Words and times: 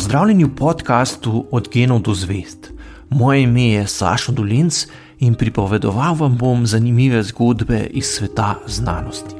Pozdravljeni 0.00 0.44
v 0.44 0.54
podkastu 0.56 1.44
Od 1.52 1.68
genov 1.68 1.98
do 2.00 2.14
zvest. 2.14 2.72
Moje 3.10 3.42
ime 3.42 3.64
je 3.64 3.86
Sašo 3.86 4.32
Dolinc 4.32 4.86
in 5.18 5.34
pripovedoval 5.34 6.16
vam 6.16 6.38
bom 6.40 6.64
zanimive 6.66 7.22
zgodbe 7.22 7.84
iz 7.90 8.06
sveta 8.06 8.54
znanosti. 8.66 9.34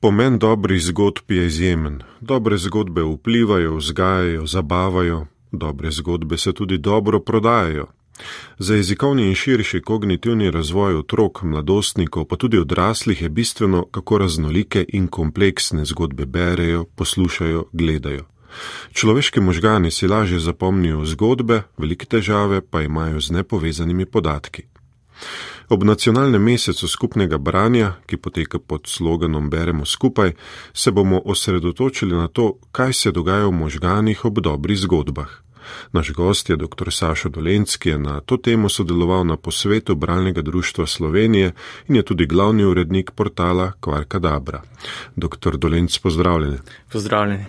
Pomen 0.00 0.38
dobrih 0.38 0.82
zgodb 0.82 1.30
je 1.30 1.46
izjemen. 1.46 2.02
Dobre 2.20 2.58
zgodbe 2.58 3.02
vplivajo, 3.02 3.76
vzgajajo, 3.76 4.46
zabavajo, 4.46 5.26
dobre 5.52 5.90
zgodbe 5.90 6.38
se 6.38 6.52
tudi 6.52 6.78
dobro 6.78 7.20
prodajajo. 7.20 7.95
Za 8.58 8.74
jezikovni 8.74 9.28
in 9.28 9.34
širši 9.34 9.80
kognitivni 9.80 10.50
razvoj 10.50 10.96
otrok, 10.96 11.42
mladostnikov, 11.42 12.24
pa 12.24 12.36
tudi 12.36 12.58
odraslih 12.58 13.22
je 13.22 13.28
bistveno, 13.28 13.84
kako 13.90 14.18
raznolike 14.18 14.84
in 14.88 15.08
kompleksne 15.08 15.84
zgodbe 15.84 16.26
berejo, 16.26 16.84
poslušajo, 16.84 17.64
gledajo. 17.72 18.24
Človeški 18.92 19.40
možgani 19.40 19.90
si 19.90 20.08
lažje 20.08 20.38
zapomnijo 20.40 21.04
zgodbe, 21.04 21.62
velike 21.78 22.06
težave 22.06 22.60
pa 22.60 22.82
imajo 22.82 23.20
z 23.20 23.30
nepovezanimi 23.30 24.06
podatki. 24.06 24.62
Ob 25.68 25.82
nacionalnem 25.84 26.42
mesecu 26.42 26.88
skupnega 26.88 27.38
branja, 27.38 27.94
ki 28.06 28.16
poteka 28.16 28.58
pod 28.58 28.86
sloganom 28.86 29.50
Beremo 29.50 29.84
skupaj, 29.84 30.32
se 30.72 30.90
bomo 30.90 31.22
osredotočili 31.24 32.16
na 32.16 32.28
to, 32.28 32.52
kaj 32.72 32.92
se 32.92 33.12
dogaja 33.12 33.46
v 33.46 33.52
možganih 33.52 34.24
ob 34.24 34.40
dobrih 34.40 34.78
zgodbah. 34.78 35.45
Naš 35.92 36.12
gost 36.12 36.50
je 36.50 36.56
dr. 36.56 36.90
Sašo 36.90 37.28
Dolenc, 37.28 37.76
ki 37.76 37.88
je 37.88 37.98
na 37.98 38.20
to 38.20 38.36
temo 38.36 38.68
sodeloval 38.68 39.26
na 39.26 39.36
posvetu 39.36 39.94
Bralnega 39.94 40.42
društva 40.42 40.86
Slovenije 40.86 41.52
in 41.88 41.96
je 41.96 42.02
tudi 42.02 42.26
glavni 42.26 42.64
urednik 42.64 43.10
portala 43.10 43.72
Kvarka 43.80 44.18
Dabra. 44.18 44.62
Dr. 45.16 45.56
Dolenc, 45.56 45.98
pozdravljeni. 45.98 46.58
Pozdravljeni. 46.92 47.44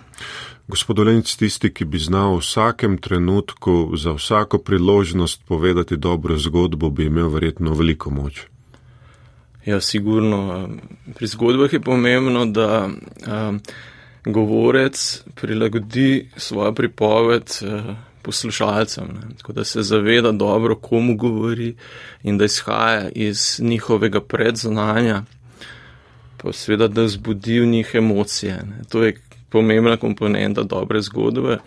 Gospod 0.68 0.96
Dolenc, 0.96 1.36
tisti, 1.36 1.70
ki 1.72 1.86
bi 1.86 2.00
znal 2.00 2.34
v 2.36 2.40
vsakem 2.44 2.98
trenutku 2.98 3.96
za 3.96 4.12
vsako 4.12 4.58
priložnost 4.58 5.42
povedati 5.48 5.98
dobro 5.98 6.38
zgodbo, 6.38 6.90
bi 6.90 7.06
imel 7.06 7.30
verjetno 7.30 7.74
veliko 7.74 8.10
moč. 8.12 8.42
Ja, 9.66 9.80
sigurno. 9.82 10.70
Pri 11.16 11.28
zgodbah 11.28 11.74
je 11.74 11.80
pomembno, 11.80 12.46
da 12.46 12.88
um, 12.88 13.62
govorec 14.26 15.24
prilagodi 15.36 16.30
svojo 16.36 16.74
pripoved 16.74 17.44
uh, 17.62 17.96
poslušalcem, 18.28 19.08
ne? 19.08 19.36
tako 19.38 19.54
da 19.54 19.64
se 19.64 19.82
zaveda 19.82 20.32
dobro, 20.32 20.76
komu 20.76 21.16
govori 21.16 21.76
in 22.24 22.38
da 22.38 22.46
izhaja 22.46 23.10
iz 23.16 23.60
njihovega 23.64 24.22
predznanja, 24.22 25.22
pa 26.38 26.52
seveda, 26.54 26.88
da 26.88 27.08
zbudi 27.08 27.60
v 27.60 27.66
njih 27.66 27.92
emocije. 27.94 28.54
Ne? 28.54 28.82
To 28.90 29.04
je 29.04 29.16
pomembna 29.50 29.96
komponenta 29.98 30.64
dobre 30.64 31.02
zgodbe 31.02 31.60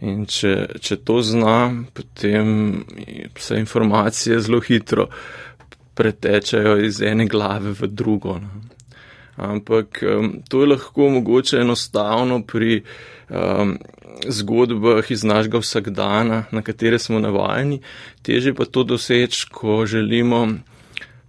in 0.00 0.24
če, 0.26 0.54
če 0.80 0.96
to 0.96 1.20
zna, 1.22 1.84
potem 1.92 2.48
se 3.36 3.60
informacije 3.60 4.40
zelo 4.40 4.60
hitro 4.60 5.10
pretečajo 5.94 6.78
iz 6.84 7.02
ene 7.02 7.28
glave 7.28 7.76
v 7.76 7.92
drugo. 7.92 8.38
Ne? 8.40 8.75
Ampak 9.36 10.02
um, 10.02 10.42
to 10.48 10.60
je 10.60 10.66
lahko 10.66 11.08
mogoče 11.08 11.60
enostavno 11.60 12.42
pri 12.42 12.82
um, 13.28 13.78
zgodbah 14.28 15.10
iz 15.10 15.24
našega 15.24 15.58
vsakdana, 15.58 16.44
na 16.50 16.62
katere 16.62 16.98
smo 16.98 17.18
navajeni, 17.18 17.80
teže 18.22 18.54
pa 18.54 18.64
to 18.64 18.84
doseči, 18.84 19.46
ko 19.52 19.86
želimo 19.86 20.48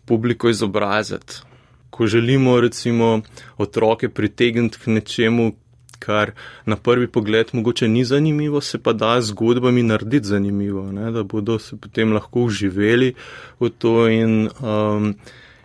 publiko 0.06 0.50
izobraziti, 0.50 1.42
ko 1.90 2.08
želimo 2.08 2.62
recimo 2.62 3.22
otroke 3.58 4.10
pritegniti 4.10 4.78
k 4.84 4.88
nečemu, 4.88 5.52
kar 6.00 6.32
na 6.66 6.76
prvi 6.76 7.08
pogled 7.08 7.48
mogoče 7.54 7.88
ni 7.88 8.06
zanimivo, 8.06 8.62
se 8.62 8.78
pa 8.84 8.94
da 8.94 9.22
zgodbami 9.22 9.84
narediti 9.84 10.28
zanimivo, 10.28 10.92
ne, 10.92 11.12
da 11.12 11.24
bodo 11.24 11.60
se 11.60 11.78
potem 11.78 12.14
lahko 12.14 12.42
uživeli 12.42 13.14
v 13.60 13.70
to 13.70 14.08
in 14.10 14.50
um, 14.62 15.16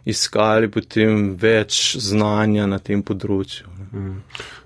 iskali 0.05 0.71
potem 0.71 1.37
več 1.39 1.97
znanja 2.03 2.67
na 2.67 2.79
tem 2.79 3.03
področju. 3.03 3.69
Mm. 3.93 4.19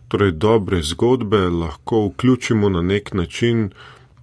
Torej, 0.08 0.36
dobre 0.38 0.82
zgodbe 0.86 1.48
lahko 1.50 2.06
vključimo 2.08 2.70
na 2.70 2.82
nek 2.82 3.12
način 3.14 3.70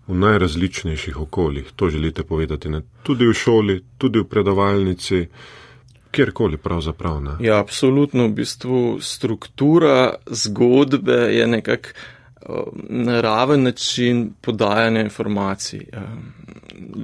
v 0.08 0.16
najrazličnejših 0.16 1.20
okoljih. 1.20 1.72
To 1.76 1.90
želite 1.90 2.24
povedati, 2.24 2.70
ne? 2.70 2.82
tudi 3.04 3.28
v 3.28 3.34
šoli, 3.34 3.82
tudi 3.98 4.20
v 4.20 4.28
predavalnici, 4.28 5.28
kjerkoli 6.12 6.58
pravzaprav. 6.58 7.22
Ne? 7.24 7.36
Ja, 7.40 7.60
absolutno. 7.60 8.28
V 8.28 8.36
bistvu 8.40 8.82
struktura 9.02 10.16
zgodbe 10.28 11.20
je 11.36 11.48
nekak 11.48 11.94
um, 11.96 12.84
naraven 12.90 13.64
način 13.64 14.34
podajanja 14.42 15.02
informacij. 15.02 15.88
Um, 15.94 16.34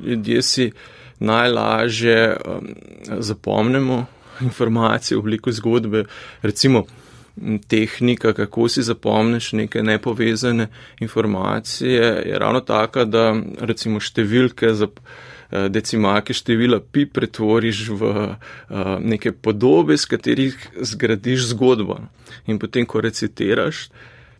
ljudje 0.05 0.41
si 0.41 0.71
najlažje 1.19 2.37
um, 2.37 2.67
zapomnimo 3.19 4.05
informacije 4.41 5.17
v 5.17 5.19
obliku 5.19 5.51
zgodbe. 5.51 6.05
Recimo, 6.41 6.85
tehnika, 7.67 8.33
kako 8.33 8.69
si 8.69 8.83
zapomniš 8.83 9.51
neke 9.51 9.83
nepovezane 9.83 10.67
informacije, 10.99 12.23
je 12.25 12.39
ravno 12.39 12.59
taka, 12.59 13.05
da 13.05 13.35
recimo 13.59 13.99
številke 13.99 14.73
za 14.73 14.87
eh, 14.89 15.69
decimalke 15.69 16.33
števila 16.33 16.81
pi 16.91 17.05
pretvoriš 17.05 17.87
v 17.89 18.11
eh, 18.11 18.35
neke 18.99 19.31
podobe, 19.31 19.97
s 19.97 20.05
katerih 20.05 20.55
zgradiš 20.81 21.51
zgodbo. 21.53 21.99
In 22.47 22.59
potem, 22.59 22.85
ko 22.85 23.01
recitiraš, 23.01 23.89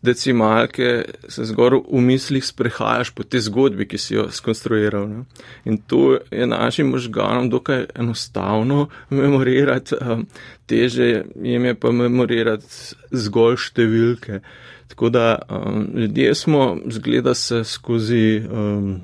decimalke, 0.01 1.03
se 1.27 1.45
zgor 1.45 1.75
v 1.91 2.01
mislih 2.01 2.45
sprehajaš 2.45 3.11
po 3.15 3.23
te 3.23 3.41
zgodbi, 3.43 3.87
ki 3.87 3.97
si 3.97 4.15
jo 4.15 4.29
skonstruiral. 4.31 5.07
Ne? 5.09 5.23
In 5.65 5.77
to 5.77 6.19
je 6.31 6.47
našim 6.47 6.89
možganom 6.89 7.49
dokaj 7.49 7.85
enostavno 7.95 8.88
memorirati, 9.09 9.95
um, 10.01 10.25
teže 10.65 11.23
jim 11.35 11.65
je 11.65 11.75
pa 11.75 11.91
memorirati 11.91 12.95
zgolj 13.11 13.59
številke. 13.69 14.41
Tako 14.89 15.09
da 15.13 15.35
um, 15.49 15.88
ljudje 15.95 16.35
smo, 16.35 16.77
zgleda 16.88 17.33
se 17.33 17.63
skozi. 17.63 18.41
Um, 18.51 18.99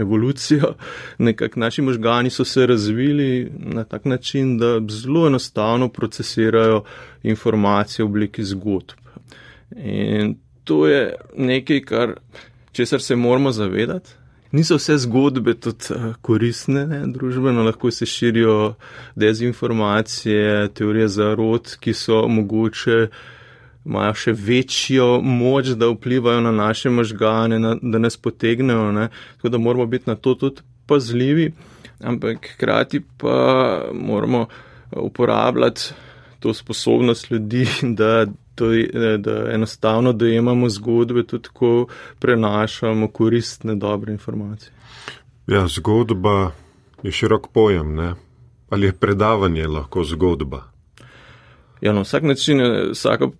Evolucijo, 0.00 0.74
nekako 1.28 1.60
naši 1.60 1.82
možgani 1.82 2.30
so 2.30 2.44
se 2.44 2.66
razvili 2.66 3.52
na 3.58 3.84
tak 3.84 4.04
način, 4.04 4.54
da 4.58 4.80
zelo 4.88 5.26
enostavno 5.26 5.88
procesirajo 5.88 6.84
informacije 7.22 8.04
v 8.04 8.08
obliki 8.08 8.44
zgodb. 8.44 8.96
In 9.76 10.36
to 10.64 10.86
je 10.86 11.14
nekaj, 11.36 11.80
kar, 11.80 12.14
česar 12.72 13.02
se 13.02 13.16
moramo 13.16 13.52
zavedati. 13.52 14.10
Niso 14.52 14.76
vse 14.76 14.96
zgodbe 14.98 15.54
tudi 15.54 15.94
eh, 15.94 16.12
koristne, 16.22 16.86
ne, 16.86 17.04
družbeno 17.06 17.62
lahko 17.62 17.90
se 17.90 18.06
širijo 18.06 18.74
dezinformacije, 19.14 20.68
teorije 20.74 21.08
zarod, 21.08 21.76
ki 21.80 21.94
so 21.94 22.24
mogoče, 22.28 23.06
imajo 23.86 24.14
še 24.14 24.34
večjo 24.34 25.06
moč, 25.22 25.70
da 25.78 25.88
vplivajo 25.92 26.42
na 26.42 26.50
naše 26.52 26.90
možgane, 26.90 27.60
na, 27.62 27.76
da 27.82 28.02
nas 28.02 28.16
potegnejo. 28.16 28.90
Ne. 28.92 29.08
Tako 29.36 29.54
da 29.54 29.58
moramo 29.58 29.86
biti 29.86 30.10
na 30.10 30.16
to 30.18 30.34
tudi 30.34 30.66
pazljivi, 30.86 31.52
ampak 32.02 32.50
hkrati 32.56 33.00
pa 33.22 33.38
moramo 33.94 34.46
uporabljati 34.90 35.92
to 36.40 36.54
sposobnost 36.54 37.30
ljudi, 37.30 37.68
da, 38.00 38.26
to, 38.60 38.68
da 39.18 39.52
enostavno 39.52 40.12
dojemamo 40.12 40.68
zgodbe, 40.68 41.24
tudi 41.26 41.48
ko 41.52 41.86
prenašamo 42.18 43.08
koristne, 43.08 43.74
dobre 43.74 44.12
informacije. 44.12 44.72
Ja, 45.46 45.68
zgodba 45.68 46.50
je 47.02 47.12
širok 47.12 47.48
pojem, 47.52 47.94
ne? 47.94 48.14
ali 48.70 48.86
je 48.86 48.92
predavanje 48.92 49.66
lahko 49.66 50.04
zgodba? 50.04 50.62
Ja, 51.80 51.92
na 51.92 52.00
vsak 52.00 52.22
način 52.22 52.60
je 52.60 52.90
vsako 52.92 53.32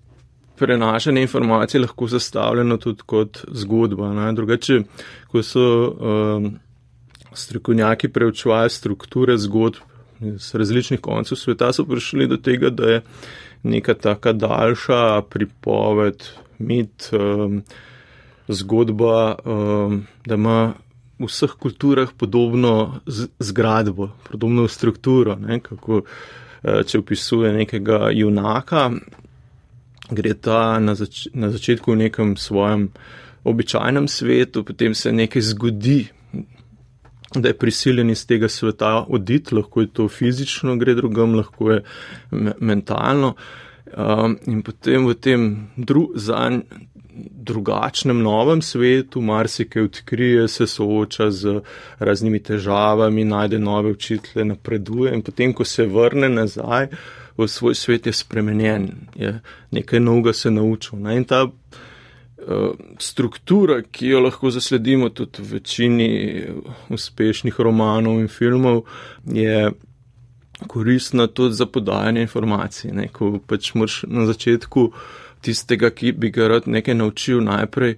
prenašanje 0.57 1.23
informacij 1.23 1.81
lahko 1.81 2.07
zastavljeno 2.07 2.77
tudi 2.77 3.03
kot 3.07 3.45
zgodba. 3.53 4.13
Ne? 4.15 4.33
Drugače, 4.33 4.81
ko 5.29 5.43
so 5.43 5.67
um, 5.91 6.51
strokovnjaki 7.33 8.09
preučevali 8.09 8.71
strukture 8.71 9.39
zgodb, 9.39 9.85
iz 10.21 10.55
različnih 10.55 11.01
koncev 11.01 11.37
sveta 11.37 11.73
so 11.73 11.85
prišli 11.85 12.27
do 12.27 12.37
tega, 12.37 12.71
da 12.71 12.91
je 12.91 13.03
neka 13.63 13.95
taka 13.95 14.33
daljša 14.33 15.23
pripoved, 15.31 16.29
mit, 16.59 17.11
um, 17.13 17.63
zgodba, 18.49 19.37
um, 19.45 20.07
da 20.27 20.35
ima 20.35 20.75
v 21.21 21.29
vseh 21.29 21.53
kulturah 21.61 22.13
podobno 22.17 23.01
zgradbo, 23.39 24.11
podobno 24.31 24.69
strukturo. 24.69 25.37
Ne, 25.37 25.61
kako, 25.61 26.03
uh, 26.03 26.81
če 26.87 26.99
opisuje 26.99 27.53
nekega 27.53 28.09
junaka, 28.13 28.91
gre 30.11 30.35
ta 30.35 30.79
na, 30.81 30.95
zač 30.95 31.27
na 31.35 31.51
začetku 31.51 31.93
v 31.93 32.07
nekem 32.07 32.37
svojem 32.37 32.89
običajnem 33.45 34.09
svetu, 34.09 34.65
potem 34.65 34.95
se 34.95 35.13
nekaj 35.13 35.43
zgodi, 35.43 36.01
da 37.35 37.49
je 37.49 37.59
prisiljen 37.59 38.11
iz 38.11 38.27
tega 38.27 38.49
sveta 38.49 39.05
oditi, 39.09 39.55
lahko 39.55 39.81
je 39.81 39.93
to 39.93 40.09
fizično, 40.09 40.77
gre 40.77 40.95
drugam, 40.95 41.35
lahko 41.35 41.71
je 41.71 41.83
me 42.31 42.53
mentalno. 42.61 43.35
Um, 43.91 44.37
in 44.47 44.63
potem 44.63 45.07
v 45.07 45.15
tem 45.15 45.45
dru 45.77 46.11
zanj, 46.15 46.61
drugačnem 47.51 48.23
novem 48.23 48.63
svetu 48.63 49.21
marsikaj 49.21 49.83
odkrije, 49.83 50.49
se 50.49 50.67
sooča 50.67 51.31
z 51.31 51.61
raznimi 51.99 52.39
težavami, 52.43 53.25
najde 53.25 53.59
nove 53.59 53.91
učitele, 53.91 54.45
napreduje 54.45 55.15
in 55.15 55.23
potem, 55.23 55.53
ko 55.53 55.65
se 55.65 55.87
vrne 55.87 56.29
nazaj 56.29 56.89
v 57.37 57.49
svoj 57.49 57.75
svet, 57.75 58.07
je 58.07 58.13
spremenjen, 58.13 58.91
je 59.15 59.41
nekaj 59.71 60.01
novega 60.01 60.33
se 60.33 60.51
naučil. 60.51 60.99
Ne? 60.99 61.17
In 61.17 61.25
ta 61.25 61.47
struktura, 62.99 63.83
ki 63.83 64.07
jo 64.07 64.21
lahko 64.21 64.51
zasledimo 64.51 65.09
tudi 65.09 65.43
v 65.43 65.53
večini 65.53 66.11
uspešnih 66.89 67.61
romanov 67.61 68.21
in 68.21 68.29
filmov, 68.29 68.83
je 69.27 69.71
koristna 70.67 71.27
tudi 71.27 71.55
za 71.55 71.67
podajanje 71.67 72.21
informacij. 72.21 72.93
Ne? 72.93 73.09
Ko 73.09 73.39
pač 73.47 73.75
moraš 73.75 74.03
na 74.09 74.27
začetku 74.27 74.91
tistega, 75.41 75.91
ki 75.91 76.13
bi 76.13 76.31
ga 76.31 76.49
rad 76.49 76.69
nekaj 76.69 76.95
naučil, 76.95 77.41
najprej 77.45 77.97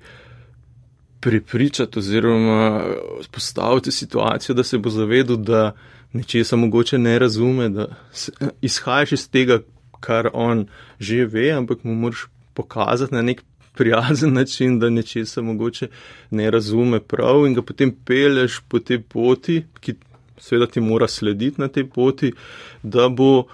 pripričati 1.22 1.98
oziroma 1.98 2.82
postaviti 3.30 3.92
situacijo, 3.92 4.54
da 4.54 4.64
se 4.64 4.78
bo 4.78 4.90
zavedel, 4.90 5.36
da 5.36 5.72
nečesa 6.12 6.56
mogoče 6.56 6.98
ne 6.98 7.18
razume, 7.18 7.68
da 7.68 7.86
izhajaš 8.60 9.12
iz 9.12 9.28
tega, 9.30 9.60
kar 10.00 10.28
on 10.32 10.66
že 10.98 11.24
ve, 11.26 11.50
ampak 11.50 11.84
mu 11.84 11.94
moraš 11.94 12.26
pokazati 12.54 13.14
na 13.14 13.22
nek 13.22 13.42
prijazen 13.74 14.32
način, 14.32 14.78
da 14.78 14.90
nečesa 14.90 15.42
mogoče 15.42 15.88
ne 16.30 16.50
razume 16.50 17.00
prav 17.00 17.46
in 17.46 17.54
ga 17.54 17.62
potem 17.62 17.94
peleš 18.04 18.60
po 18.69 18.78
tej 18.78 19.02
poti, 19.02 19.62
ki 19.80 19.94
seveda 20.38 20.66
ti 20.66 20.80
mora 20.80 21.08
slediti 21.08 21.60
na 21.60 21.69
tej 21.69 21.88
poti, 21.88 22.32
da 22.82 23.08
bo 23.08 23.44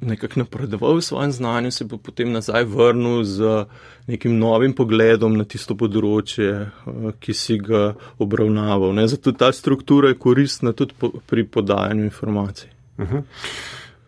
nekako 0.00 0.40
napredoval 0.40 0.96
v 0.96 1.02
svojem 1.02 1.32
znanju, 1.32 1.70
se 1.70 1.84
bo 1.84 1.96
potem 1.96 2.32
nazaj 2.32 2.64
vrnil 2.64 3.24
z 3.24 3.64
nekim 4.06 4.38
novim 4.38 4.72
pogledom 4.72 5.36
na 5.36 5.44
tisto 5.44 5.76
področje, 5.76 6.50
eh, 6.50 7.10
ki 7.20 7.34
si 7.34 7.58
ga 7.58 7.94
obravnaval. 8.18 8.94
Ne? 8.94 9.08
Zato 9.08 9.32
ta 9.32 9.52
struktura 9.52 10.08
je 10.08 10.18
koristna 10.18 10.72
tudi 10.72 10.94
pri 11.26 11.44
podajanju 11.44 12.04
informacij. 12.04 12.68
Uh 12.98 13.04
mhm. 13.04 13.16
-huh. 13.16 13.22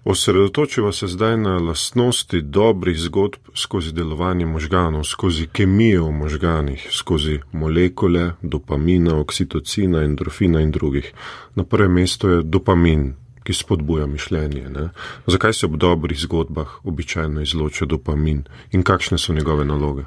Osredotočiva 0.05 0.93
se 0.93 1.07
zdaj 1.07 1.37
na 1.37 1.59
lastnosti 1.59 2.41
dobrih 2.43 2.99
zgodb 2.99 3.39
skozi 3.55 3.93
delovanje 3.93 4.47
možganov, 4.47 5.05
skozi 5.05 5.47
kemijo 5.47 6.07
v 6.07 6.13
možganih, 6.13 6.89
skozi 6.91 7.39
molekule, 7.53 8.33
dopamina, 8.43 9.17
oksitocina, 9.21 10.03
endorfina 10.03 10.61
in 10.61 10.71
drugih. 10.71 11.13
Na 11.55 11.65
prvem 11.65 11.93
mestu 11.93 12.29
je 12.29 12.43
dopamin, 12.43 13.15
ki 13.45 13.55
spodbuja 13.55 14.07
mišljenje. 14.07 14.71
Ne? 14.71 14.89
Zakaj 15.27 15.53
se 15.53 15.67
ob 15.67 15.77
dobrih 15.77 16.19
zgodbah 16.19 16.85
običajno 16.85 17.41
izloča 17.41 17.87
dopamin 17.87 18.43
in 18.73 18.83
kakšne 18.83 19.19
so 19.19 19.33
njegove 19.33 19.65
naloge? 19.65 20.05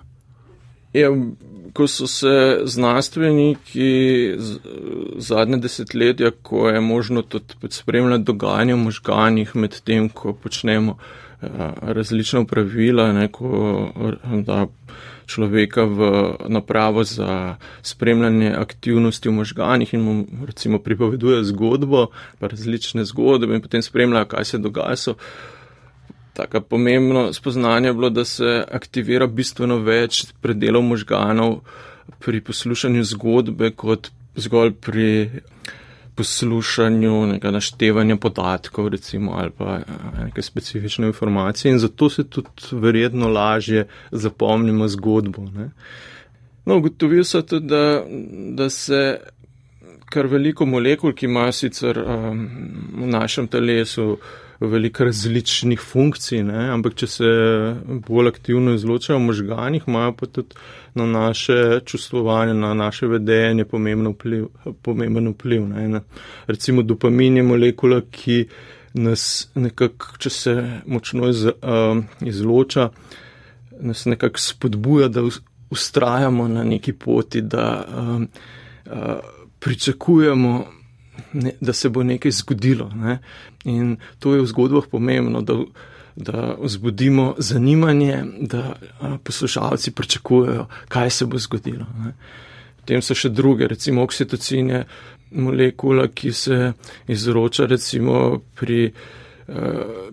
Ja, 0.96 1.10
ko 1.76 1.88
so 1.88 2.08
se 2.08 2.62
znanstveniki 2.64 3.90
zadnje 5.18 5.58
desetletja, 5.58 6.32
ko 6.42 6.70
je 6.70 6.82
možno 6.82 7.22
tudi 7.22 7.54
spremljati 7.70 8.24
dogajanje 8.24 8.74
v 8.74 8.78
možganjih 8.78 9.56
med 9.56 9.82
tem, 9.84 10.10
ko 10.10 10.34
počnemo 10.34 10.96
eh, 10.96 11.48
različna 11.82 12.40
upravila, 12.40 13.12
ne, 13.14 13.28
ko 13.28 13.92
da 14.48 14.68
človeka 15.26 15.84
v 15.84 16.00
napravo 16.48 17.04
za 17.04 17.56
spremljanje 17.82 18.54
aktivnosti 18.58 19.30
v 19.30 19.34
možganjih 19.34 19.94
in 19.94 20.02
mu 20.02 20.26
recimo 20.46 20.80
pripoveduje 20.80 21.44
zgodbo, 21.44 22.08
pa 22.40 22.48
različne 22.48 23.06
zgodbe 23.06 23.56
in 23.56 23.62
potem 23.62 23.82
spremlja, 23.82 24.26
kaj 24.26 24.46
se 24.46 24.58
dogaja. 24.58 24.96
So, 24.96 25.14
Tako 26.36 26.62
pomembno 26.62 27.34
spoznanje 27.34 27.88
je 27.88 27.94
bilo, 27.94 28.10
da 28.10 28.26
se 28.26 28.64
aktivira 28.72 29.28
bistveno 29.28 29.78
več 29.80 30.26
predelov 30.42 30.84
možganov 30.84 31.62
pri 32.20 32.42
poslušanju 32.44 33.04
zgodbe, 33.04 33.72
kot 33.72 34.10
zgolj 34.36 34.74
pri 34.84 35.08
poslušanju, 36.16 37.14
nekaj 37.28 37.52
naštevanja 37.52 38.18
podatkov, 38.18 38.88
recimo, 38.92 39.32
ali 39.40 39.52
pa 39.58 39.78
eh, 39.80 39.84
neke 40.26 40.42
specifične 40.42 41.08
informacije 41.08 41.72
in 41.72 41.80
zato 41.80 42.10
se 42.10 42.24
tudi 42.24 42.52
verjetno 42.72 43.28
lažje 43.28 43.88
zapomnimo 44.12 44.88
zgodbo. 44.88 45.48
No, 46.66 46.78
ugotovil 46.78 47.24
so 47.24 47.42
tudi, 47.42 47.68
da, 47.68 48.04
da 48.60 48.70
se 48.70 49.20
kar 50.10 50.28
veliko 50.28 50.66
molekul, 50.66 51.14
ki 51.14 51.26
imajo 51.26 51.52
sicer 51.52 52.00
um, 52.00 52.48
v 53.02 53.08
našem 53.08 53.48
telesu 53.48 54.18
veliko 54.60 55.04
različnih 55.04 55.82
funkcij, 55.82 56.44
ne? 56.44 56.68
ampak 56.74 56.96
če 56.96 57.08
se 57.08 57.32
bolj 58.08 58.30
aktivno 58.32 58.76
izločajo 58.76 59.20
v 59.20 59.26
možganjih, 59.30 59.88
imajo 59.88 60.14
pa 60.20 60.30
tudi 60.32 60.56
na 60.96 61.06
naše 61.06 61.80
čustvovanje, 61.86 62.54
na 62.54 62.74
naše 62.74 63.08
vedenje 63.08 63.66
pomemben 63.66 64.14
vpliv. 64.14 64.48
Pomemben 64.82 65.34
vpliv 65.34 65.68
ne? 65.68 66.02
Recimo 66.48 66.84
dopamin 66.84 67.38
je 67.38 67.44
molekula, 67.44 68.02
ki 68.12 68.46
nas 68.96 69.50
nekako, 69.56 70.16
če 70.24 70.30
se 70.30 70.56
močno 70.88 71.30
iz, 71.30 71.44
uh, 71.46 72.00
izloča, 72.24 72.90
nas 73.82 74.06
nekako 74.06 74.40
spodbuja, 74.40 75.10
da 75.12 75.26
ustrajamo 75.70 76.48
na 76.48 76.64
neki 76.64 76.94
poti, 76.94 77.42
da 77.42 77.84
uh, 77.84 78.22
uh, 78.86 79.20
pričakujemo 79.60 80.66
ne, 81.34 81.52
da 81.62 81.74
se 81.74 81.90
bo 81.90 82.04
nekaj 82.04 82.32
zgodilo. 82.32 82.90
Ne? 82.96 83.20
In 83.66 83.98
to 84.20 84.36
je 84.36 84.42
v 84.42 84.50
zgodbah 84.50 84.88
pomembno, 84.92 85.42
da, 85.42 85.58
da 86.16 86.56
vzbudimo 86.60 87.36
zanimanje, 87.38 88.24
da 88.42 88.76
a, 89.00 89.18
poslušalci 89.24 89.92
pričakujejo, 89.92 90.68
kaj 90.88 91.10
se 91.10 91.26
bo 91.26 91.42
zgodilo. 91.42 91.86
Ne? 92.00 92.14
Potem 92.80 93.02
so 93.02 93.18
še 93.18 93.34
druge, 93.34 93.68
recimo 93.68 94.06
oksitocin 94.06 94.70
je 94.70 94.86
molekula, 95.36 96.08
ki 96.14 96.34
se 96.34 96.74
izroča 97.08 97.66
recimo 97.66 98.42
pri 98.56 98.92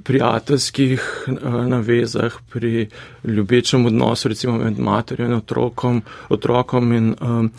prijateljskih 0.05 1.27
navezah, 1.67 2.33
pri 2.53 2.89
ljubečem 3.25 3.87
odnosu, 3.87 4.29
recimo 4.29 4.59
med 4.59 4.79
materjo 4.79 5.27
in 5.27 5.33
otrokom, 5.33 6.03
otrokom 6.29 6.93
in 6.93 7.15
um, 7.21 7.51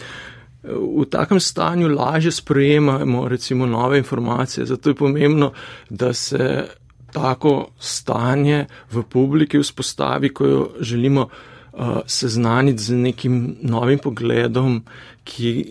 v 0.64 1.06
takem 1.10 1.40
stanju 1.40 1.88
lažje 1.88 2.32
sprejemamo 2.32 3.28
recimo 3.28 3.66
nove 3.66 3.98
informacije. 3.98 4.66
Zato 4.66 4.90
je 4.90 4.96
pomembno, 4.96 5.52
da 5.90 6.14
se 6.14 6.68
tako 7.12 7.68
stanje 7.80 8.66
v 8.92 9.04
publiki 9.04 9.60
vzpostavi, 9.60 10.34
ko 10.34 10.46
jo 10.46 10.70
želimo 10.80 11.28
uh, 11.28 11.98
seznaniti 12.06 12.84
z 12.84 12.94
nekim 12.94 13.56
novim 13.62 14.00
pogledom, 14.00 14.84
ki 15.24 15.66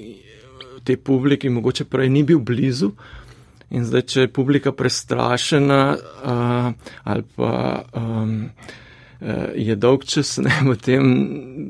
te 0.85 0.97
publiki 0.97 1.49
mogoče 1.49 1.85
prej 1.85 2.11
ni 2.11 2.23
bil 2.23 2.38
blizu. 2.38 2.93
In 3.71 3.85
zdaj, 3.85 4.02
če 4.02 4.21
je 4.21 4.33
publika 4.33 4.73
prestrašena 4.73 5.97
uh, 5.97 6.73
ali 7.05 7.25
pa 7.37 7.83
um, 7.97 8.50
je 9.55 9.76
dolg 9.76 10.05
čas, 10.05 10.37
ne, 10.45 10.52
potem 10.64 11.05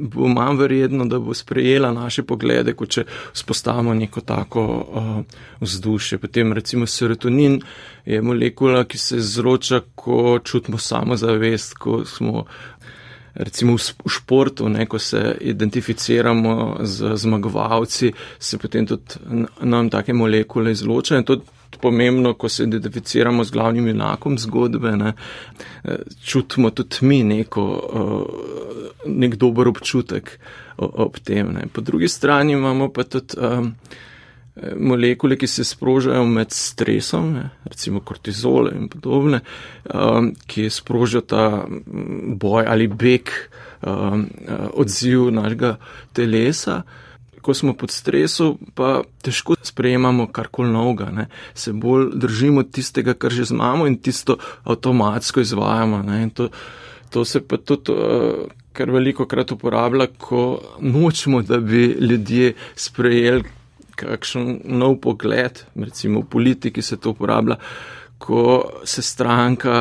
bo 0.09 0.29
manj 0.29 0.59
verjetno, 0.59 1.05
da 1.05 1.19
bo 1.19 1.35
sprejela 1.35 1.93
naše 1.93 2.23
poglede, 2.23 2.75
kot 2.75 2.89
če 2.97 3.05
spostavimo 3.33 3.95
neko 3.95 4.21
tako 4.21 4.65
uh, 4.65 5.41
vzdušje. 5.61 6.19
Potem 6.19 6.53
recimo 6.53 6.87
serotonin 6.87 7.61
je 8.07 8.23
molekula, 8.23 8.85
ki 8.85 8.99
se 8.99 9.17
izroča, 9.17 9.83
ko 9.95 10.39
čutimo 10.45 10.79
samozavest, 10.79 11.75
ko 11.79 12.05
smo 12.05 12.45
recimo 13.35 13.77
v 13.77 14.11
športu, 14.13 14.69
ne, 14.69 14.87
ko 14.87 14.99
se 14.99 15.37
identificiramo 15.41 16.77
z 16.83 17.17
zmagovalci, 17.17 18.13
se 18.39 18.59
potem 18.59 18.87
tudi 18.87 19.47
nam 19.61 19.91
take 19.91 20.13
molekule 20.13 20.73
izločajo 20.73 21.23
pomembno, 21.83 22.35
ko 22.35 22.49
se 22.49 22.65
identificiramo 22.65 23.45
z 23.45 23.51
glavnim 23.51 23.89
junakom 23.89 24.39
zgodbe, 24.39 24.97
ne, 24.97 25.13
eh, 25.85 25.97
čutimo 26.25 26.71
tudi 26.71 26.97
mi 27.07 27.23
neko, 27.25 27.65
eh, 27.95 29.11
nek 29.11 29.37
dober 29.37 29.69
občutek 29.69 30.39
ob 30.77 31.19
tem. 31.19 31.53
Ne. 31.53 31.67
Po 31.73 31.81
drugi 31.81 32.09
strani 32.09 32.53
imamo 32.53 32.89
pa 32.89 33.05
tudi 33.05 33.37
um, 33.39 33.75
molekule, 34.77 35.37
ki 35.37 35.47
se 35.47 35.65
sprožajo 35.65 36.25
med 36.27 36.53
stresom, 36.53 37.33
ne, 37.33 37.45
recimo 37.65 38.01
kortizole 38.01 38.73
in 38.77 38.89
podobne, 38.89 39.41
um, 39.95 40.33
ki 40.47 40.71
sprožijo 40.71 41.21
ta 41.21 41.65
mm, 41.69 42.37
boj 42.41 42.65
ali 42.69 42.89
beg 42.89 43.31
um, 43.83 44.27
odziv 44.73 45.31
našega 45.33 45.77
telesa 46.13 46.83
ko 47.43 47.55
smo 47.55 47.75
pod 47.75 47.91
stresom, 47.91 48.59
pa 48.75 49.03
težko 49.23 49.57
sprejemamo 49.63 50.29
karkoli 50.33 50.71
novega, 50.73 51.11
ne. 51.11 51.27
se 51.55 51.73
bolj 51.73 52.13
držimo 52.15 52.63
tistega, 52.63 53.15
kar 53.15 53.35
že 53.35 53.51
znamo 53.51 53.87
in 53.87 53.99
tisto 53.99 54.39
avtomatsko 54.65 55.41
izvajamo. 55.41 56.03
To, 56.35 56.49
to 57.11 57.25
se 57.25 57.43
pa 57.43 57.57
tudi 57.57 57.93
uh, 57.93 58.47
kar 58.73 58.91
veliko 58.91 59.27
krat 59.27 59.53
uporablja, 59.53 60.07
ko 60.19 60.61
nočemo, 60.81 61.43
da 61.43 61.59
bi 61.61 61.85
ljudje 62.01 62.55
sprejeli 62.75 63.45
kakšen 63.97 64.63
nov 64.65 64.97
pogled, 65.05 65.65
recimo 65.75 66.23
v 66.23 66.31
politiki 66.31 66.83
se 66.83 66.97
to 66.97 67.13
uporablja, 67.13 67.59
ko 68.19 68.71
se 68.85 69.03
stranka, 69.03 69.77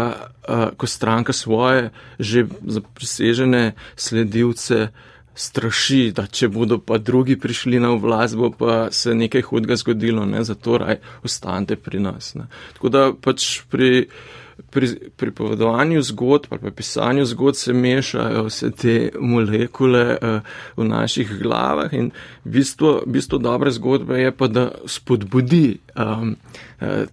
ko 0.77 0.87
stranka 0.87 1.33
svoje 1.33 1.89
že 2.19 2.45
zaprisežene 2.61 3.73
sledilce 3.95 4.87
straši, 5.35 6.11
da 6.15 6.25
če 6.27 6.49
bodo 6.51 6.77
pa 6.79 6.97
drugi 6.97 7.37
prišli 7.39 7.79
na 7.79 7.93
vlast, 7.95 8.35
bo 8.35 8.51
pa 8.51 8.91
se 8.91 9.15
nekaj 9.15 9.41
hudega 9.47 9.75
zgodilo, 9.79 10.25
ne, 10.25 10.43
zato 10.43 10.77
raj 10.77 10.99
ostanite 11.23 11.75
pri 11.75 11.99
nas. 11.99 12.33
Ne. 12.35 12.47
Tako 12.73 12.89
da 12.89 13.09
pač 13.21 13.61
pri 13.69 14.07
pri 14.69 14.87
pripovedovanju 15.17 16.01
zgodb 16.01 16.45
ali 16.49 16.61
pa 16.61 16.71
pisanju 16.71 17.25
zgodb 17.25 17.55
se 17.55 17.73
mešajo 17.73 18.43
vse 18.43 18.71
te 18.71 19.11
molekule 19.19 20.17
uh, 20.21 20.39
v 20.77 20.83
naših 20.83 21.39
glavah 21.41 21.93
in 21.93 22.11
bistvo, 22.43 23.01
bistvo 23.05 23.37
dobre 23.37 23.71
zgodbe 23.71 24.19
je 24.21 24.31
pa, 24.31 24.47
da 24.47 24.71
spodbudi 24.85 25.77
um, 25.95 26.35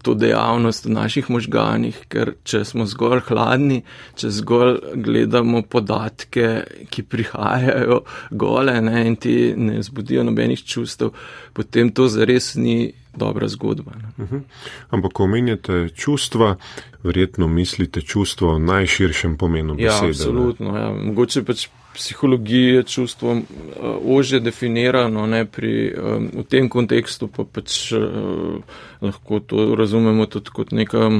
to 0.02 0.14
dejavnost 0.14 0.86
v 0.86 0.92
naših 0.96 1.30
možganih, 1.30 1.96
ker 2.08 2.32
če 2.44 2.62
smo 2.64 2.86
zgolj 2.88 3.20
hladni, 3.28 3.82
če 4.16 4.30
zgolj 4.40 4.78
gledamo 5.04 5.62
podatke, 5.62 6.48
ki 6.88 7.04
prihajajo 7.04 8.00
gole 8.30 8.78
ne, 8.80 9.04
in 9.06 9.18
ti 9.20 9.52
ne 9.56 9.82
zbudijo 9.84 10.24
nobenih 10.24 10.64
čustev, 10.64 11.12
potem 11.52 11.92
to 11.92 12.08
zares 12.08 12.54
ni 12.56 12.94
dobra 13.18 13.48
zgodba. 13.48 13.92
Uh 14.16 14.24
mhm. 14.24 14.36
-huh. 14.36 14.42
Ampak, 14.90 15.12
ko 15.12 15.24
omenjate 15.24 15.88
čustva, 15.88 16.56
verjetno 17.02 17.48
mislite 17.48 18.00
čustvo 18.00 18.54
v 18.54 18.60
najširšem 18.60 19.36
pomenu 19.36 19.76
ja, 19.78 19.90
besede. 19.90 20.06
Ja, 20.06 20.10
absolutno. 20.10 20.76
Ja. 20.76 20.92
Mogoče 20.92 21.44
pač 21.44 21.68
psihologija 21.98 22.74
je 22.74 22.82
čustvo 22.82 23.32
uh, 23.32 23.42
ože 24.04 24.40
definirano, 24.40 25.26
ne 25.26 25.44
pri, 25.44 25.94
um, 25.98 26.28
v 26.34 26.44
tem 26.46 26.68
kontekstu 26.70 27.26
pa 27.26 27.42
pač 27.44 27.92
uh, 27.92 28.60
lahko 29.02 29.40
to 29.40 29.74
razumemo 29.74 30.26
tudi 30.30 30.54
kot 30.54 30.70
neka 30.72 31.10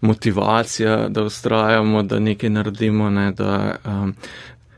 motivacija, 0.00 1.08
da 1.08 1.26
ustrajamo, 1.28 2.02
da 2.02 2.18
nekaj 2.18 2.50
naredimo, 2.50 3.10
ne, 3.10 3.30
da, 3.36 3.76
um, 3.84 4.14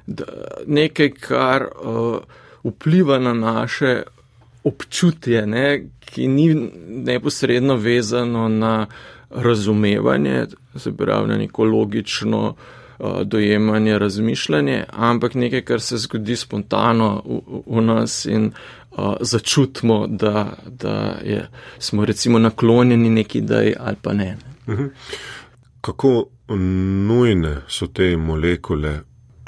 da 0.07 0.25
nekaj, 0.67 1.13
kar 1.29 1.69
uh, 1.71 2.19
vpliva 2.67 3.19
na 3.23 3.35
naše 3.35 4.03
občutje, 4.67 5.47
ne, 5.47 5.67
ki 6.11 6.27
ni 6.29 6.49
neposredno 7.07 7.77
vezano 7.77 8.49
na 8.49 8.87
razumevanje, 9.31 10.47
se 10.77 10.97
pravi 10.97 11.29
na 11.29 11.39
neko 11.39 11.65
logično 11.65 12.43
uh, 12.49 12.75
dojemanje, 13.25 13.99
razmišljanje, 13.99 14.85
ampak 14.93 15.35
nekaj, 15.35 15.63
kar 15.63 15.81
se 15.81 15.99
zgodi 15.99 16.37
spontano 16.37 17.23
v, 17.25 17.41
v 17.67 17.83
nas 17.83 18.25
in 18.27 18.51
uh, 18.91 19.15
začutimo, 19.21 20.07
da, 20.07 20.57
da 20.67 21.19
je, 21.25 21.49
smo 21.79 22.05
recimo 22.05 22.39
naklonjeni 22.39 23.11
neki 23.11 23.41
dej 23.41 23.75
ali 23.81 23.97
pa 24.03 24.13
ne. 24.13 24.37
Mhm. 24.69 24.87
Kako 25.81 26.25
nujne 27.07 27.57
so 27.69 27.87
te 27.87 28.17
molekule 28.17 29.01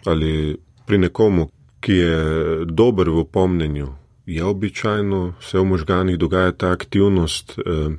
ali 0.05 0.57
pri 0.87 0.99
nekomu, 0.99 1.49
ki 1.81 1.93
je 1.93 2.17
dober 2.65 3.11
v 3.11 3.25
pomnenju, 3.25 3.89
je 4.27 4.45
običajno, 4.45 5.35
se 5.41 5.59
v 5.59 5.65
možganih 5.65 6.19
dogaja 6.19 6.53
ta 6.53 6.71
aktivnost, 6.71 7.59
eh, 7.59 7.97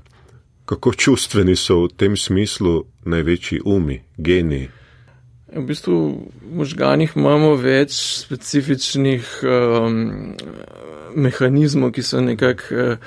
kako 0.66 0.94
čustveni 0.94 1.56
so 1.56 1.84
v 1.84 1.88
tem 1.98 2.18
smislu 2.18 2.84
največji 3.06 3.62
umi, 3.66 4.02
geniji. 4.18 4.70
V 5.56 5.64
bistvu 5.66 5.96
v 6.42 6.58
možganih 6.62 7.16
imamo 7.18 7.56
več 7.58 7.96
specifičnih 8.26 9.30
um, 9.44 10.36
mehanizmov, 11.18 11.94
ki 11.96 12.04
so 12.06 12.22
nekako 12.22 12.86
uh, 12.94 13.00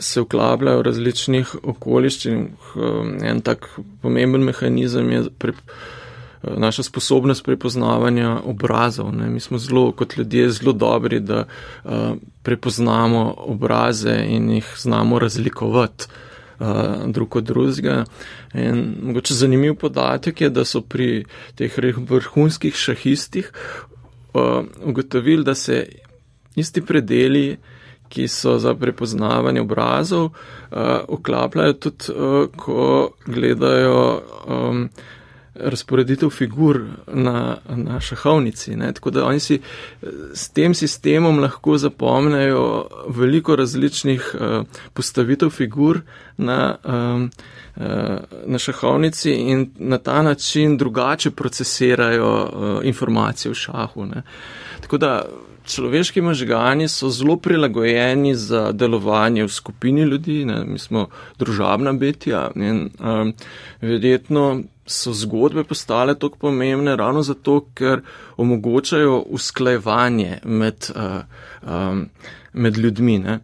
se 0.00 0.24
vklapljajo 0.24 0.80
v 0.80 0.86
različnih 0.86 1.52
okoliščinah. 1.62 2.72
Um, 2.76 3.18
en 3.20 3.44
tak 3.44 3.68
pomemben 4.00 4.46
mehanizem 4.48 5.12
je 5.12 5.22
pri, 5.36 5.52
uh, 5.52 6.56
naša 6.56 6.86
sposobnost 6.88 7.44
prepoznavanja 7.44 8.38
obrazov. 8.44 9.12
Ne. 9.12 9.28
Mi 9.30 9.40
smo 9.40 9.58
zelo, 9.58 9.90
kot 9.92 10.16
ljudje, 10.16 10.50
zelo 10.50 10.72
dobri, 10.72 11.20
da 11.20 11.44
uh, 11.44 11.92
prepoznamo 12.42 13.34
obraze 13.38 14.24
in 14.28 14.50
jih 14.50 14.72
znamo 14.76 15.18
razlikovati 15.18 16.06
uh, 16.58 16.66
drug 17.06 17.36
od 17.36 17.44
drugega. 17.44 18.04
In 18.54 18.94
mogoče 19.02 19.34
zanimiv 19.34 19.74
podatek 19.74 20.40
je, 20.40 20.50
da 20.50 20.64
so 20.64 20.80
pri 20.80 21.24
teh 21.54 21.78
vrhunskih 21.96 22.74
šahistih 22.74 23.52
uh, 24.34 24.64
ugotovili, 24.84 25.44
da 25.44 25.54
se 25.54 25.86
isti 26.56 26.82
predeli, 26.82 27.56
ki 28.08 28.28
so 28.28 28.58
za 28.58 28.74
prepoznavanje 28.74 29.60
obrazov, 29.60 30.24
uh, 30.24 30.78
oklapljajo 31.08 31.72
tudi, 31.72 32.12
uh, 32.14 32.48
ko 32.56 33.10
gledajo 33.26 34.22
um, 34.46 34.88
razporeditev 35.60 36.30
figur 36.30 36.80
na, 37.06 37.56
na 37.68 38.00
šahovnici. 38.00 38.76
Ne? 38.76 38.92
Tako 38.92 39.10
da 39.10 39.24
oni 39.24 39.40
si 39.40 39.60
s 40.34 40.48
tem 40.48 40.74
sistemom 40.74 41.38
lahko 41.38 41.78
zapomnejo 41.78 42.86
veliko 43.08 43.56
različnih 43.56 44.34
uh, 44.34 44.64
postavitev 44.92 45.50
figur 45.50 46.00
na, 46.36 46.76
um, 46.84 47.30
uh, 47.76 47.82
na 48.46 48.58
šahovnici 48.58 49.32
in 49.32 49.70
na 49.78 49.98
ta 49.98 50.22
način 50.22 50.76
drugače 50.76 51.30
procesirajo 51.30 52.32
uh, 52.42 52.84
informacije 52.84 53.50
v 53.50 53.54
šahu. 53.54 54.06
Ne? 54.06 54.22
Tako 54.80 54.98
da 54.98 55.22
človeški 55.66 56.20
možgani 56.20 56.88
so 56.88 57.10
zelo 57.10 57.36
prilagojeni 57.36 58.34
za 58.34 58.72
delovanje 58.72 59.44
v 59.44 59.48
skupini 59.48 60.02
ljudi, 60.02 60.44
ne? 60.44 60.64
mi 60.64 60.78
smo 60.78 61.08
družabna 61.38 61.92
bitja 61.92 62.50
in 62.54 62.88
um, 63.00 63.32
verjetno 63.80 64.62
so 64.86 65.12
zgodbe 65.12 65.64
postale 65.64 66.14
tako 66.14 66.38
pomembne 66.38 66.96
ravno 66.96 67.22
zato, 67.22 67.60
ker 67.74 68.00
omogočajo 68.36 69.18
usklajevanje 69.18 70.38
med, 70.44 70.90
uh, 70.94 71.20
um, 71.62 72.06
med 72.52 72.78
ljudmi. 72.78 73.18
Ne? 73.18 73.38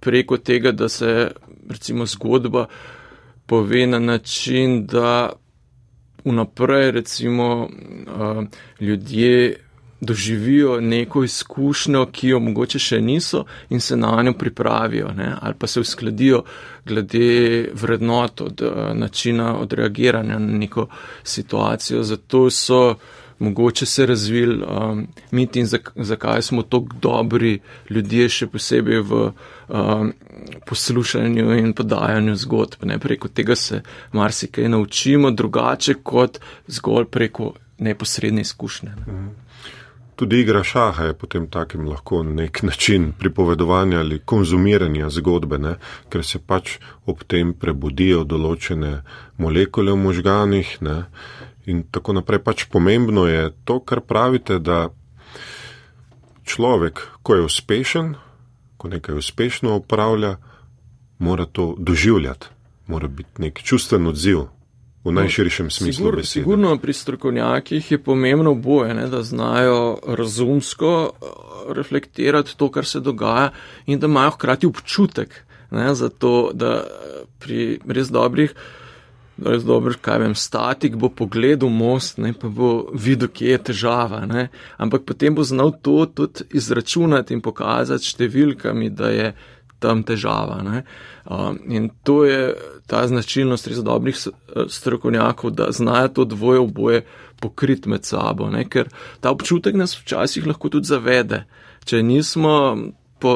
Preko 0.00 0.36
tega, 0.36 0.72
da 0.72 0.88
se 0.88 1.30
recimo 1.68 2.06
zgodba 2.06 2.66
pove 3.46 3.86
na 3.86 3.98
način, 3.98 4.86
da 4.86 5.32
vnaprej 6.24 6.90
recimo 6.90 7.68
uh, 7.68 8.44
ljudje 8.80 9.67
doživijo 10.00 10.80
neko 10.80 11.24
izkušnjo, 11.24 12.06
ki 12.12 12.28
jo 12.28 12.40
mogoče 12.40 12.78
še 12.78 13.00
niso 13.00 13.44
in 13.70 13.80
se 13.80 13.96
na 13.96 14.22
njo 14.22 14.32
pripravijo 14.32 15.12
ne? 15.16 15.34
ali 15.40 15.54
pa 15.58 15.66
se 15.66 15.80
uskladijo 15.80 16.42
glede 16.86 17.70
vrednot 17.74 18.40
od 18.40 18.62
uh, 18.62 18.96
načina 18.96 19.56
odreagiranja 19.58 20.38
na 20.38 20.58
neko 20.58 20.86
situacijo. 21.22 22.02
Zato 22.02 22.50
so 22.50 22.94
mogoče 23.38 23.86
se 23.86 24.06
razvili 24.06 24.64
um, 24.64 25.06
miti 25.30 25.60
in 25.60 25.66
zak 25.66 25.92
zakaj 25.96 26.42
smo 26.42 26.62
tako 26.62 26.88
dobri 27.02 27.60
ljudje, 27.90 28.28
še 28.28 28.46
posebej 28.46 29.00
v 29.00 29.20
um, 29.68 30.12
poslušanju 30.66 31.58
in 31.58 31.72
podajanju 31.72 32.36
zgodb. 32.36 32.84
Ne? 32.84 32.98
Preko 32.98 33.28
tega 33.28 33.56
se 33.56 33.82
marsikaj 34.12 34.68
naučimo 34.68 35.30
drugače 35.30 35.94
kot 36.02 36.40
zgolj 36.66 37.04
preko 37.04 37.52
neposredne 37.78 38.40
izkušnje. 38.40 38.90
Ne? 38.90 39.12
Mhm. 39.12 39.47
Tudi 40.18 40.40
igra 40.40 40.64
šaha 40.64 41.04
je 41.04 41.14
potem 41.14 41.44
takim 41.46 41.86
lahko 41.86 42.22
nek 42.22 42.62
način 42.62 43.12
pripovedovanja 43.18 44.00
ali 44.00 44.18
konzumiranja 44.18 45.10
zgodbe, 45.10 45.58
ne? 45.58 45.74
ker 46.10 46.24
se 46.26 46.38
pač 46.38 46.78
ob 47.06 47.22
tem 47.22 47.52
prebudijo 47.54 48.24
določene 48.24 49.04
molekule 49.38 49.94
v 49.94 50.00
možganih 50.02 50.72
ne? 50.82 50.96
in 51.70 51.84
tako 51.86 52.16
naprej. 52.18 52.42
Pač 52.42 52.66
pomembno 52.66 53.28
je 53.30 53.52
to, 53.64 53.78
kar 53.78 54.00
pravite, 54.00 54.58
da 54.58 54.88
človek, 56.42 57.06
ko 57.22 57.38
je 57.38 57.46
uspešen, 57.46 58.14
ko 58.76 58.90
nekaj 58.90 59.22
uspešno 59.22 59.76
upravlja, 59.78 60.36
mora 61.18 61.46
to 61.46 61.76
doživljati, 61.78 62.50
mora 62.90 63.06
biti 63.06 63.46
nek 63.46 63.62
čustven 63.62 64.10
odziv 64.10 64.48
v 65.04 65.12
najširšem 65.12 65.70
smislu. 65.70 66.04
Sigur, 66.04 66.26
sigurno 66.26 66.76
pri 66.78 66.92
strokovnjakih 66.92 67.92
je 67.92 67.98
pomembno 68.02 68.54
boje, 68.54 68.94
ne, 68.94 69.06
da 69.06 69.22
znajo 69.22 69.98
razumsko 70.06 70.94
eh, 71.10 71.26
reflektirati 71.74 72.56
to, 72.56 72.70
kar 72.70 72.86
se 72.86 73.00
dogaja 73.00 73.50
in 73.86 73.98
da 73.98 74.06
imajo 74.06 74.30
hkrati 74.30 74.66
občutek 74.66 75.44
ne, 75.70 75.94
za 75.94 76.08
to, 76.08 76.50
da 76.54 76.74
eh, 76.74 77.24
pri 77.38 77.78
res 77.86 78.10
dobrih, 78.10 78.54
res 79.44 79.62
dobrih, 79.64 79.98
kaj 80.02 80.18
vem, 80.18 80.34
statik 80.34 80.96
bo 80.96 81.08
pogledal 81.14 81.70
most, 81.70 82.18
ne, 82.18 82.32
pa 82.34 82.48
bo 82.48 82.88
videl, 82.92 83.30
kje 83.30 83.54
je 83.54 83.60
težava, 83.70 84.24
ne, 84.26 84.48
ampak 84.76 85.06
potem 85.06 85.34
bo 85.34 85.46
znal 85.46 85.76
to 85.82 86.06
tudi 86.06 86.48
izračunati 86.58 87.36
in 87.36 87.44
pokazati 87.44 88.10
številkami, 88.10 88.90
da 88.90 89.12
je 89.14 89.30
tam 89.78 90.02
težava. 90.02 90.60
Ne. 90.62 90.82
In 91.68 91.90
to 92.02 92.24
je 92.24 92.54
ta 92.86 93.06
značilnost 93.06 93.68
res 93.70 93.82
dobrih 93.84 94.16
strokovnjakov, 94.68 95.50
da 95.50 95.70
znajo 95.72 96.08
to 96.08 96.24
dvoje 96.24 96.60
oboje 96.60 97.04
pokriti 97.40 97.88
med 97.88 98.04
sabo, 98.04 98.50
ne. 98.50 98.64
ker 98.68 98.88
ta 99.20 99.30
občutek 99.30 99.76
nas 99.78 99.96
včasih 99.98 100.46
lahko 100.46 100.68
tudi 100.68 100.90
zavede. 100.90 101.44
Če 101.84 102.02
nismo 102.02 102.54
po, 103.20 103.32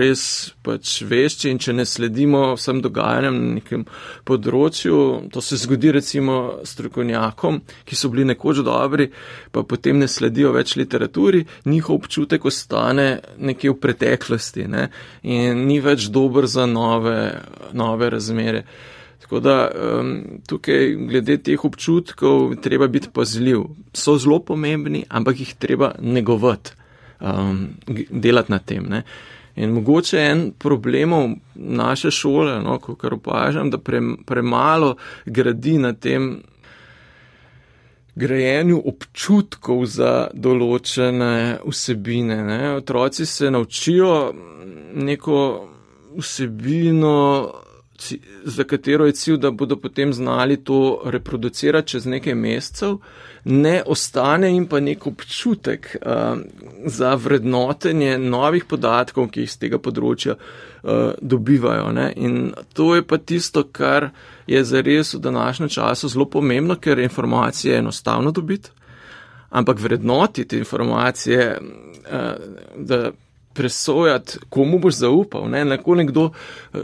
res 0.00 0.22
pač 0.64 1.02
vešči 1.08 1.52
in 1.52 1.60
če 1.62 1.74
ne 1.76 1.84
sledimo 1.88 2.54
vsem 2.56 2.80
dogajanjem 2.84 3.36
na 3.38 3.54
nekem 3.58 3.84
področju, 4.28 4.98
to 5.32 5.42
se 5.44 5.58
zgodi 5.60 5.92
recimo 5.94 6.38
strokovnjakom, 6.68 7.60
ki 7.84 7.98
so 7.98 8.10
bili 8.12 8.26
nekoč 8.28 8.62
dobri, 8.66 9.10
pa 9.52 9.64
potem 9.68 10.00
ne 10.00 10.08
sledijo 10.08 10.52
več 10.56 10.76
literaturi, 10.80 11.44
njihov 11.68 12.02
občutek 12.02 12.48
ostane 12.48 13.08
nekje 13.38 13.74
v 13.74 13.80
preteklosti 13.82 14.68
ne? 14.68 14.88
in 15.22 15.66
ni 15.68 15.80
več 15.84 16.08
dober 16.14 16.48
za 16.48 16.66
nove, 16.66 17.18
nove 17.76 18.10
razmere. 18.10 18.64
Tako 19.28 19.40
da 19.44 19.56
um, 19.68 20.12
tukaj 20.48 20.94
glede 21.10 21.36
teh 21.44 21.64
občutkov 21.64 22.54
treba 22.64 22.86
biti 22.88 23.10
pazljiv. 23.12 23.66
So 23.92 24.16
zelo 24.16 24.38
pomembni, 24.40 25.02
ampak 25.08 25.42
jih 25.42 25.52
treba 25.60 25.92
negovati 26.00 26.78
um, 27.20 27.68
delati 28.10 28.52
na 28.52 28.58
tem. 28.58 28.86
Ne. 28.88 29.02
In 29.58 29.70
mogoče 29.74 30.18
en 30.18 30.52
problemov 30.58 31.30
naše 31.54 32.10
šole, 32.10 32.60
no, 32.62 32.78
kar 32.78 33.14
opažam, 33.14 33.70
da 33.70 33.78
pre, 33.78 34.00
premalo 34.26 34.94
gradi 35.26 35.78
na 35.78 35.92
tem 35.92 36.42
grajenju 38.18 38.80
občutkov 38.86 39.84
za 39.86 40.12
določene 40.34 41.58
vsebine. 41.66 42.38
Ne. 42.46 42.60
Otroci 42.78 43.26
se 43.26 43.50
naučijo 43.50 44.14
neko 44.94 45.40
vsebino, 46.18 47.16
za 48.44 48.64
katero 48.64 49.06
je 49.06 49.12
cilj, 49.12 49.36
da 49.42 49.50
bodo 49.50 49.76
potem 49.76 50.12
znali 50.12 50.56
to 50.64 51.02
reproducirati 51.04 51.88
čez 51.88 52.06
nekaj 52.06 52.34
mesecev 52.34 52.98
ne 53.48 53.82
ostane 53.86 54.50
jim 54.52 54.66
pa 54.66 54.80
nek 54.80 55.06
občutek 55.06 55.96
uh, 55.96 56.38
za 56.84 57.14
vrednotenje 57.14 58.18
novih 58.18 58.64
podatkov, 58.64 59.30
ki 59.32 59.46
jih 59.46 59.52
z 59.52 59.62
tega 59.62 59.78
področja 59.80 60.34
uh, 60.36 61.14
dobivajo. 61.20 61.88
Ne? 61.96 62.10
In 62.16 62.52
to 62.76 62.92
je 62.98 63.04
pa 63.08 63.16
tisto, 63.18 63.64
kar 63.72 64.10
je 64.46 64.64
zares 64.64 65.14
v 65.14 65.22
današnjem 65.24 65.72
času 65.72 66.12
zelo 66.12 66.28
pomembno, 66.28 66.76
ker 66.76 67.00
informacije 67.00 67.72
je 67.72 67.78
enostavno 67.80 68.34
dobiti, 68.36 68.70
ampak 69.48 69.80
vrednotiti 69.80 70.60
informacije, 70.60 71.48
uh, 71.56 72.32
da 72.76 73.10
presojati, 73.56 74.44
komu 74.52 74.78
boš 74.78 75.00
zaupal. 75.00 75.48
Ne? 75.50 75.64
Nekdo. 75.64 76.30
Uh, 76.74 76.80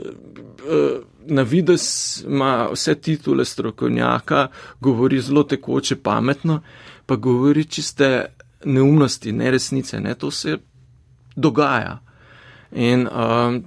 uh, 0.65 1.03
na 1.27 1.43
vides 1.43 2.23
ima 2.27 2.69
vse 2.73 2.95
titule 2.95 3.45
strokovnjaka, 3.45 4.49
govori 4.81 5.21
zelo 5.21 5.43
tekoče, 5.43 5.97
pametno, 5.97 6.63
pa 7.07 7.17
govori 7.17 7.65
čiste 7.65 8.25
neumnosti, 8.65 9.33
neresnice. 9.33 10.01
Ne? 10.01 10.15
To 10.15 10.31
se 10.31 10.59
dogaja. 11.37 11.99
In 12.73 13.09
um, 13.09 13.65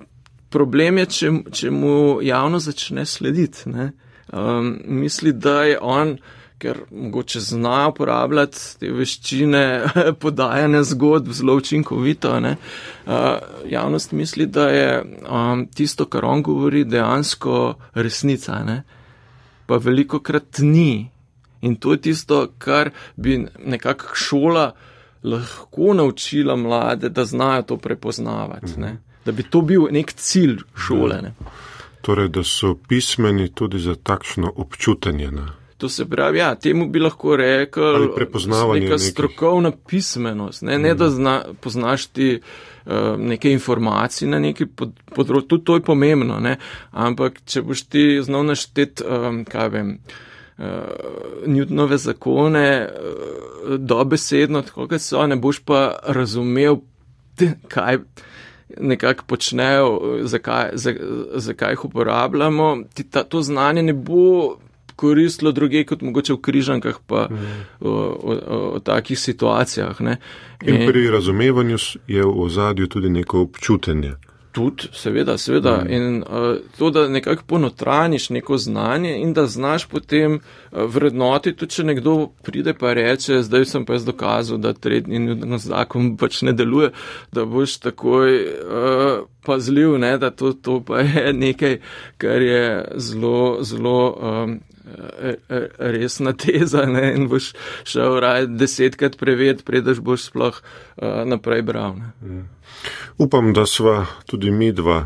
problem 0.50 0.98
je, 0.98 1.06
če, 1.06 1.32
če 1.52 1.72
mu 1.72 2.20
javno 2.22 2.60
začne 2.60 3.06
slediti. 3.06 3.70
Um, 3.70 4.78
misli, 4.86 5.34
da 5.34 5.64
je 5.64 5.80
on 5.82 6.18
ker 6.58 6.78
mogoče 6.92 7.40
zna 7.40 7.88
uporabljati 7.88 8.80
te 8.80 8.92
veščine 8.92 9.64
podajanja 10.22 10.84
zgodb 10.84 11.32
zelo 11.32 11.56
učinkovito. 11.56 12.34
Uh, 12.38 13.14
javnost 13.70 14.12
misli, 14.12 14.46
da 14.46 14.70
je 14.70 15.04
um, 15.04 15.68
tisto, 15.68 16.06
kar 16.06 16.26
on 16.26 16.42
govori, 16.44 16.84
dejansko 16.84 17.76
resnica, 17.94 18.64
ne? 18.64 18.84
pa 19.68 19.78
veliko 19.78 20.20
krat 20.20 20.60
ni. 20.60 21.10
In 21.62 21.76
to 21.76 21.92
je 21.92 22.02
tisto, 22.02 22.48
kar 22.58 22.90
bi 23.16 23.46
nekako 23.66 24.16
šola 24.16 24.72
lahko 25.24 25.94
naučila 25.94 26.56
mlade, 26.56 27.10
da 27.10 27.26
znajo 27.26 27.62
to 27.62 27.78
prepoznavati. 27.78 28.80
Ne? 28.80 28.98
Da 29.26 29.32
bi 29.32 29.44
to 29.44 29.62
bil 29.62 29.88
nek 29.92 30.14
cilj 30.14 30.62
šole. 30.88 31.22
Ne? 31.22 31.34
Torej, 32.02 32.30
da 32.30 32.44
so 32.44 32.76
pismeni 32.88 33.50
tudi 33.54 33.80
za 33.80 33.96
takšno 33.96 34.54
občutenje. 34.56 35.32
Ne? 35.32 35.48
To 35.78 35.90
se 35.90 36.06
pravi, 36.06 36.40
ja, 36.40 36.56
temu 36.56 36.88
bi 36.90 37.00
lahko 37.00 37.36
rekel 37.38 38.08
neka 38.74 38.98
strokovna 38.98 39.72
pismenost, 39.88 40.62
ne, 40.62 40.80
ne 40.80 40.94
da 40.98 41.10
zna, 41.10 41.42
poznaš 41.62 42.06
ti 42.06 42.40
uh, 42.40 42.94
neke 43.20 43.52
informacije 43.54 44.30
na 44.30 44.40
neki 44.42 44.66
področju, 44.66 45.46
tudi 45.48 45.66
to 45.70 45.78
je 45.78 45.86
pomembno, 45.86 46.40
ne, 46.42 46.56
ampak 46.92 47.44
če 47.46 47.62
boš 47.62 47.86
ti 47.94 48.08
znal 48.26 48.50
naštet, 48.50 49.06
um, 49.06 49.44
kaj 49.46 49.70
vem, 49.76 49.94
uh, 50.58 51.46
Newtonove 51.46 52.02
zakone, 52.02 52.68
uh, 52.82 53.78
dobesedno, 53.78 54.66
tako 54.66 54.90
kot 54.90 55.06
so, 55.06 55.28
ne 55.30 55.38
boš 55.38 55.62
pa 55.62 55.92
razumel, 56.10 56.82
kaj 57.74 58.02
nekako 58.82 59.30
počnejo, 59.30 59.92
zakaj, 60.26 60.74
zakaj 61.36 61.78
jih 61.78 61.86
uporabljamo, 61.86 62.78
ti 62.94 63.06
ta, 63.06 63.24
to 63.24 63.46
znanje 63.46 63.84
ne 63.84 63.94
bo 63.94 64.58
koristilo 64.98 65.54
druge, 65.54 65.84
kot 65.86 66.02
mogoče 66.02 66.34
v 66.34 66.42
križankah, 66.42 67.02
pa 67.06 67.28
mm. 67.30 67.58
v, 67.80 67.98
v, 68.24 68.38
v 68.78 68.82
takih 68.84 69.20
situacijah. 69.20 70.02
Ne. 70.02 70.18
In, 70.66 70.88
pri 70.90 71.06
razumevanju 71.14 71.78
je 72.10 72.26
v 72.26 72.34
ozadju 72.48 72.90
tudi 72.90 73.14
neko 73.14 73.46
občutenje. 73.46 74.18
Tudi, 74.58 74.88
seveda, 74.94 75.38
seveda. 75.38 75.84
Mm. 75.86 75.94
In 75.94 76.24
uh, 76.24 76.56
to, 76.78 76.90
da 76.90 77.08
nekako 77.08 77.44
ponotraniš 77.48 78.30
neko 78.30 78.58
znanje 78.58 79.18
in 79.22 79.34
da 79.34 79.46
znaš 79.46 79.86
potem 79.86 80.40
uh, 80.40 80.82
vrednoti, 80.90 81.54
tudi 81.54 81.76
če 81.76 81.84
nekdo 81.84 82.16
pride 82.44 82.74
pa 82.74 82.94
reče, 82.98 83.44
zdaj 83.46 83.66
sem 83.70 83.86
pa 83.86 83.94
jaz 83.94 84.06
dokazal, 84.06 84.58
da 84.58 84.74
tretji 84.74 85.22
zakon 85.62 86.16
pač 86.18 86.42
ne 86.42 86.56
deluje, 86.58 86.90
da 87.32 87.46
boš 87.46 87.78
takoj 87.86 88.34
uh, 88.34 89.28
pazljiv, 89.46 90.00
ne, 90.02 90.18
da 90.18 90.32
to, 90.34 90.54
to 90.54 90.80
pa 90.82 91.06
je 91.06 91.34
nekaj, 91.46 91.78
kar 92.18 92.42
je 92.42 92.66
zelo, 92.96 93.60
zelo. 93.62 94.02
Um, 94.18 94.58
resna 95.78 96.34
teza 96.34 96.86
ne? 96.86 97.14
in 97.16 97.28
boš 97.28 97.52
šel 97.84 98.20
raj 98.20 98.48
desetkrat 98.48 99.18
prevet, 99.18 99.66
predaš 99.66 100.00
boš 100.00 100.30
sploh 100.30 100.62
uh, 100.62 101.26
naprej 101.26 101.62
bral. 101.62 102.00
Mm. 102.22 102.48
Upam, 103.18 103.54
da 103.54 103.66
sva 103.66 104.06
tudi 104.26 104.52
mi 104.52 104.72
dva 104.72 105.06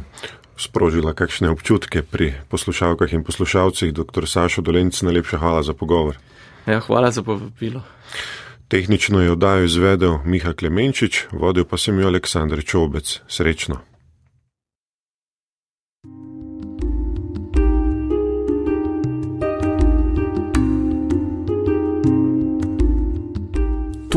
sprožila 0.57 1.13
kakšne 1.17 1.49
občutke 1.49 2.03
pri 2.03 2.33
poslušalkah 2.49 3.13
in 3.13 3.23
poslušalcih. 3.23 3.93
Dr. 3.93 4.27
Sašo 4.27 4.61
Dolenc, 4.61 5.01
najlepša 5.01 5.37
hvala 5.41 5.63
za 5.63 5.73
pogovor. 5.73 6.19
Ja, 6.65 6.79
hvala 6.79 7.11
za 7.11 7.23
povabilo. 7.23 7.81
Tehnično 8.67 9.21
je 9.21 9.31
oddajo 9.31 9.65
izvedel 9.65 10.19
Miha 10.25 10.53
Klemenčič, 10.53 11.27
vodil 11.31 11.65
pa 11.65 11.77
sem 11.77 11.99
jo 11.99 12.07
Aleksandr 12.07 12.63
Čobec. 12.63 13.19
Srečno. 13.27 13.81